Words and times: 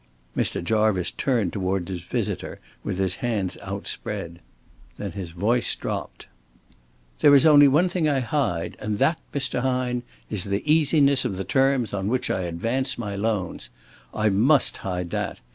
Mr. 0.35 0.63
Jarvice 0.63 1.11
turned 1.11 1.53
toward 1.53 1.87
his 1.87 2.01
visitor 2.01 2.59
with 2.83 2.97
his 2.97 3.17
hands 3.17 3.55
outspread. 3.61 4.39
Then 4.97 5.11
his 5.11 5.29
voice 5.29 5.75
dropped. 5.75 6.25
"There 7.19 7.35
is 7.35 7.45
only 7.45 7.67
one 7.67 7.87
thing 7.87 8.09
I 8.09 8.19
hide, 8.21 8.75
and 8.79 8.97
that, 8.97 9.21
Mr. 9.31 9.59
Hine, 9.59 10.01
is 10.27 10.45
the 10.45 10.63
easiness 10.65 11.23
of 11.23 11.37
the 11.37 11.43
terms 11.43 11.93
on 11.93 12.07
which 12.07 12.31
I 12.31 12.41
advance 12.49 12.97
my 12.97 13.15
loans. 13.15 13.69
I 14.11 14.29
must 14.29 14.77
hide 14.77 15.11
that. 15.11 15.39